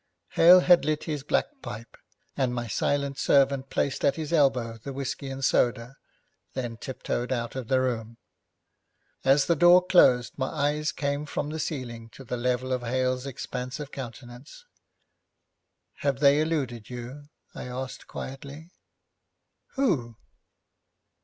[0.29, 1.95] Hale had lit his black pipe,
[2.35, 5.95] and my silent servant placed at his elbow the whisky and soda,
[6.55, 8.17] then tiptoed out of the room.
[9.23, 13.27] As the door closed my eyes came from the ceiling to the level of Hale's
[13.27, 14.65] expansive countenance.
[15.97, 18.71] 'Have they eluded you?' I asked quietly.
[19.73, 20.15] 'Who?'